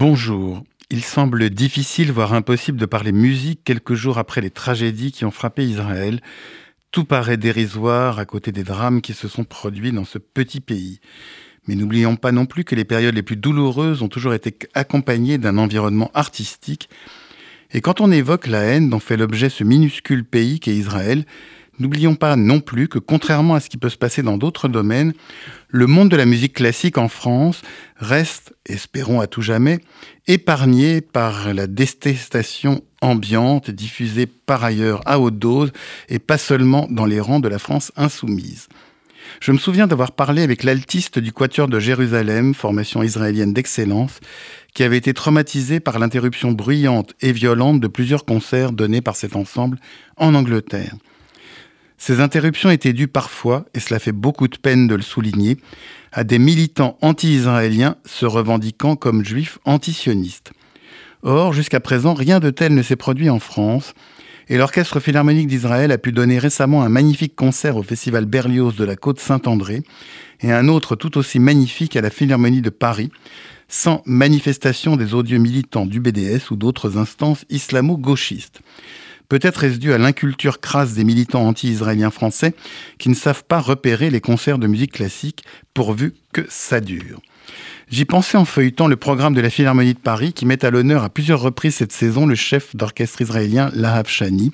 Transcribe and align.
Bonjour. 0.00 0.62
Il 0.90 1.02
semble 1.02 1.50
difficile, 1.50 2.12
voire 2.12 2.32
impossible 2.32 2.78
de 2.78 2.86
parler 2.86 3.10
musique 3.10 3.64
quelques 3.64 3.94
jours 3.94 4.18
après 4.18 4.40
les 4.40 4.48
tragédies 4.48 5.10
qui 5.10 5.24
ont 5.24 5.32
frappé 5.32 5.66
Israël. 5.66 6.20
Tout 6.92 7.04
paraît 7.04 7.36
dérisoire 7.36 8.20
à 8.20 8.24
côté 8.24 8.52
des 8.52 8.62
drames 8.62 9.00
qui 9.00 9.12
se 9.12 9.26
sont 9.26 9.42
produits 9.42 9.90
dans 9.90 10.04
ce 10.04 10.18
petit 10.18 10.60
pays. 10.60 11.00
Mais 11.66 11.74
n'oublions 11.74 12.14
pas 12.14 12.30
non 12.30 12.46
plus 12.46 12.62
que 12.62 12.76
les 12.76 12.84
périodes 12.84 13.16
les 13.16 13.24
plus 13.24 13.34
douloureuses 13.34 14.00
ont 14.02 14.08
toujours 14.08 14.34
été 14.34 14.56
accompagnées 14.72 15.36
d'un 15.36 15.58
environnement 15.58 16.12
artistique. 16.14 16.88
Et 17.72 17.80
quand 17.80 18.00
on 18.00 18.12
évoque 18.12 18.46
la 18.46 18.60
haine 18.60 18.90
dont 18.90 19.00
fait 19.00 19.16
l'objet 19.16 19.48
ce 19.48 19.64
minuscule 19.64 20.24
pays 20.24 20.60
qu'est 20.60 20.76
Israël, 20.76 21.24
N'oublions 21.78 22.16
pas 22.16 22.34
non 22.34 22.60
plus 22.60 22.88
que 22.88 22.98
contrairement 22.98 23.54
à 23.54 23.60
ce 23.60 23.68
qui 23.68 23.76
peut 23.76 23.88
se 23.88 23.96
passer 23.96 24.22
dans 24.22 24.36
d'autres 24.36 24.68
domaines, 24.68 25.12
le 25.68 25.86
monde 25.86 26.08
de 26.08 26.16
la 26.16 26.26
musique 26.26 26.54
classique 26.54 26.98
en 26.98 27.08
France 27.08 27.62
reste, 27.96 28.52
espérons 28.66 29.20
à 29.20 29.28
tout 29.28 29.42
jamais, 29.42 29.78
épargné 30.26 31.00
par 31.00 31.54
la 31.54 31.66
détestation 31.66 32.82
ambiante 33.00 33.70
diffusée 33.70 34.26
par 34.26 34.64
ailleurs 34.64 35.02
à 35.06 35.20
haute 35.20 35.38
dose 35.38 35.72
et 36.08 36.18
pas 36.18 36.38
seulement 36.38 36.88
dans 36.90 37.06
les 37.06 37.20
rangs 37.20 37.40
de 37.40 37.48
la 37.48 37.60
France 37.60 37.92
insoumise. 37.96 38.68
Je 39.40 39.52
me 39.52 39.58
souviens 39.58 39.86
d'avoir 39.86 40.12
parlé 40.12 40.42
avec 40.42 40.64
l'altiste 40.64 41.18
du 41.18 41.32
Quatuor 41.32 41.68
de 41.68 41.78
Jérusalem, 41.78 42.54
formation 42.54 43.02
israélienne 43.02 43.52
d'excellence, 43.52 44.18
qui 44.74 44.82
avait 44.82 44.96
été 44.96 45.14
traumatisé 45.14 45.80
par 45.80 45.98
l'interruption 45.98 46.50
bruyante 46.52 47.14
et 47.20 47.32
violente 47.32 47.78
de 47.78 47.88
plusieurs 47.88 48.24
concerts 48.24 48.72
donnés 48.72 49.00
par 49.00 49.16
cet 49.16 49.36
ensemble 49.36 49.78
en 50.16 50.34
Angleterre. 50.34 50.94
Ces 51.98 52.20
interruptions 52.20 52.70
étaient 52.70 52.92
dues 52.92 53.08
parfois, 53.08 53.66
et 53.74 53.80
cela 53.80 53.98
fait 53.98 54.12
beaucoup 54.12 54.46
de 54.46 54.56
peine 54.56 54.86
de 54.86 54.94
le 54.94 55.02
souligner, 55.02 55.56
à 56.12 56.22
des 56.24 56.38
militants 56.38 56.96
anti-israéliens 57.02 57.96
se 58.06 58.24
revendiquant 58.24 58.96
comme 58.96 59.24
juifs 59.24 59.58
antisionistes. 59.64 60.52
Or, 61.22 61.52
jusqu'à 61.52 61.80
présent, 61.80 62.14
rien 62.14 62.38
de 62.38 62.50
tel 62.50 62.72
ne 62.74 62.82
s'est 62.82 62.96
produit 62.96 63.28
en 63.28 63.40
France, 63.40 63.94
et 64.48 64.56
l'Orchestre 64.56 65.00
philharmonique 65.00 65.48
d'Israël 65.48 65.90
a 65.90 65.98
pu 65.98 66.12
donner 66.12 66.38
récemment 66.38 66.82
un 66.82 66.88
magnifique 66.88 67.34
concert 67.34 67.76
au 67.76 67.82
Festival 67.82 68.24
Berlioz 68.24 68.76
de 68.76 68.84
la 68.84 68.96
Côte 68.96 69.20
Saint-André, 69.20 69.82
et 70.40 70.52
un 70.52 70.68
autre 70.68 70.94
tout 70.94 71.18
aussi 71.18 71.40
magnifique 71.40 71.96
à 71.96 72.00
la 72.00 72.10
Philharmonie 72.10 72.62
de 72.62 72.70
Paris, 72.70 73.10
sans 73.66 74.02
manifestation 74.06 74.96
des 74.96 75.14
odieux 75.14 75.38
militants 75.38 75.84
du 75.84 76.00
BDS 76.00 76.50
ou 76.50 76.56
d'autres 76.56 76.96
instances 76.96 77.44
islamo-gauchistes. 77.50 78.60
Peut-être 79.28 79.64
est-ce 79.64 79.78
dû 79.78 79.92
à 79.92 79.98
l'inculture 79.98 80.60
crasse 80.60 80.94
des 80.94 81.04
militants 81.04 81.46
anti-israéliens 81.46 82.10
français 82.10 82.54
qui 82.98 83.10
ne 83.10 83.14
savent 83.14 83.44
pas 83.44 83.60
repérer 83.60 84.08
les 84.08 84.22
concerts 84.22 84.58
de 84.58 84.66
musique 84.66 84.92
classique 84.92 85.44
pourvu 85.74 86.14
que 86.32 86.46
ça 86.48 86.80
dure. 86.80 87.20
J'y 87.90 88.04
pensais 88.04 88.38
en 88.38 88.44
feuilletant 88.44 88.86
le 88.86 88.96
programme 88.96 89.34
de 89.34 89.40
la 89.40 89.50
Philharmonie 89.50 89.94
de 89.94 89.98
Paris 89.98 90.32
qui 90.32 90.46
met 90.46 90.64
à 90.64 90.70
l'honneur 90.70 91.04
à 91.04 91.10
plusieurs 91.10 91.40
reprises 91.40 91.76
cette 91.76 91.92
saison 91.92 92.26
le 92.26 92.34
chef 92.34 92.74
d'orchestre 92.74 93.20
israélien 93.20 93.70
Lahav 93.74 94.08
Shani. 94.08 94.52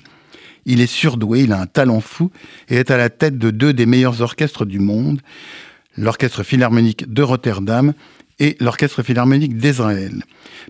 Il 0.65 0.81
est 0.81 0.87
surdoué, 0.87 1.41
il 1.41 1.53
a 1.53 1.61
un 1.61 1.67
talent 1.67 2.01
fou 2.01 2.31
et 2.69 2.75
est 2.75 2.91
à 2.91 2.97
la 2.97 3.09
tête 3.09 3.37
de 3.37 3.51
deux 3.51 3.73
des 3.73 3.85
meilleurs 3.85 4.21
orchestres 4.21 4.65
du 4.65 4.79
monde, 4.79 5.21
l'Orchestre 5.97 6.43
philharmonique 6.43 7.11
de 7.11 7.21
Rotterdam 7.23 7.93
et 8.39 8.57
l'Orchestre 8.59 9.03
philharmonique 9.03 9.57
d'Israël. 9.57 10.23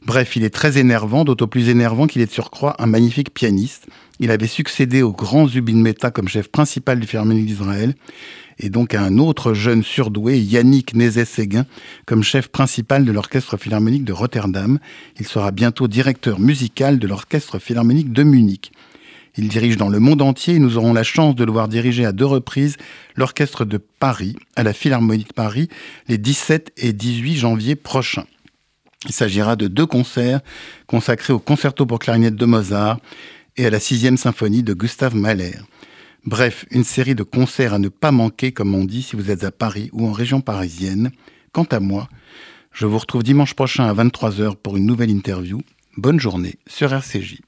Bref, 0.05 0.35
il 0.35 0.44
est 0.44 0.49
très 0.49 0.77
énervant, 0.77 1.23
d'autant 1.23 1.47
plus 1.47 1.69
énervant 1.69 2.08
qu'il 2.08 2.21
est 2.21 2.27
de 2.27 2.31
surcroît 2.31 2.75
un 2.80 2.85
magnifique 2.85 3.33
pianiste. 3.33 3.88
Il 4.19 4.31
avait 4.31 4.47
succédé 4.47 5.02
au 5.02 5.11
grand 5.11 5.47
Zubin 5.47 5.77
Mehta 5.77 6.11
comme 6.11 6.27
chef 6.27 6.49
principal 6.49 6.99
du 6.99 7.08
Philharmonique 7.08 7.45
d'Israël, 7.45 7.95
et 8.59 8.69
donc 8.69 8.93
à 8.93 9.02
un 9.02 9.17
autre 9.17 9.53
jeune 9.53 9.83
surdoué, 9.83 10.39
Yannick 10.39 10.93
Nézet-Séguin, 10.93 11.66
comme 12.05 12.23
chef 12.23 12.47
principal 12.47 13.03
de 13.03 13.11
l'Orchestre 13.11 13.58
Philharmonique 13.58 14.05
de 14.05 14.13
Rotterdam. 14.13 14.80
Il 15.19 15.27
sera 15.27 15.52
bientôt 15.52 15.88
directeur 15.88 16.39
musical 16.39 16.99
de 16.99 17.08
l'Orchestre 17.08 17.59
Philharmonique 17.59 18.13
de 18.13 18.23
Munich. 18.23 18.71
Il 19.38 19.50
dirige 19.50 19.78
dans 19.78 19.89
le 19.89 20.00
monde 20.00 20.22
entier 20.22 20.55
et 20.55 20.59
nous 20.59 20.78
aurons 20.78 20.94
la 20.94 21.03
chance 21.03 21.36
de 21.36 21.44
le 21.44 21.52
voir 21.52 21.67
diriger 21.67 22.05
à 22.05 22.11
deux 22.11 22.25
reprises 22.25 22.77
l'Orchestre 23.15 23.65
de 23.65 23.77
Paris 23.77 24.36
à 24.55 24.64
la 24.64 24.73
Philharmonie 24.73 25.26
de 25.26 25.33
Paris 25.33 25.70
les 26.08 26.17
17 26.17 26.71
et 26.77 26.93
18 26.93 27.36
janvier 27.37 27.76
prochains. 27.76 28.26
Il 29.05 29.11
s'agira 29.11 29.55
de 29.55 29.67
deux 29.67 29.86
concerts 29.86 30.39
consacrés 30.87 31.33
au 31.33 31.39
concerto 31.39 31.86
pour 31.86 31.99
clarinette 31.99 32.36
de 32.36 32.45
Mozart 32.45 32.99
et 33.58 33.65
à 33.65 33.70
la 33.70 33.80
sixième 33.80 34.17
symphonie 34.17 34.64
de 34.64 34.73
Gustave 34.73 35.15
Mahler. 35.15 35.55
Bref, 36.26 36.65
une 36.71 36.83
série 36.83 37.14
de 37.14 37.23
concerts 37.23 37.73
à 37.73 37.80
ne 37.80 37.89
pas 37.89 38.11
manquer, 38.11 38.52
comme 38.52 38.73
on 38.73 38.83
dit, 38.83 39.04
si 39.04 39.15
vous 39.15 39.30
êtes 39.30 39.43
à 39.43 39.52
Paris 39.52 39.89
ou 39.93 40.08
en 40.08 40.11
région 40.11 40.42
parisienne. 40.42 41.11
Quant 41.52 41.65
à 41.65 41.80
moi, 41.80 42.10
je 42.71 42.87
vous 42.87 42.98
retrouve 42.98 43.21
dimanche 43.21 43.54
prochain 43.54 43.86
à 43.86 43.93
23h 43.93 44.55
pour 44.55 44.76
une 44.76 44.86
nouvelle 44.86 45.11
interview. 45.11 45.61
Bonne 45.98 46.20
journée 46.20 46.55
sur 46.67 46.92
RCJ. 46.92 47.42